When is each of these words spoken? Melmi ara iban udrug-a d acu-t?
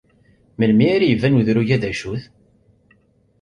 Melmi 0.57 0.85
ara 0.95 1.05
iban 1.07 1.37
udrug-a 1.39 1.77
d 1.81 1.83
acu-t? 1.89 2.23